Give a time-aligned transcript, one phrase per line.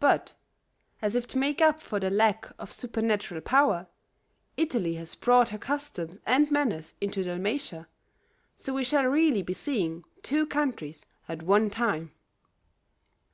[0.00, 0.32] But,
[1.02, 3.86] as if to make up for that lack of supernatural power,
[4.56, 7.86] Italy has brought her customs and manners into Dalmatia,
[8.56, 12.12] so we shall really be seeing two countries at one time."